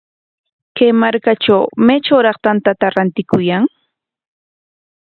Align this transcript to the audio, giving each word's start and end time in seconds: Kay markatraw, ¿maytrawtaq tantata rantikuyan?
Kay 0.75 0.91
markatraw, 1.01 1.63
¿maytrawtaq 1.87 2.37
tantata 2.45 2.87
rantikuyan? 2.95 3.63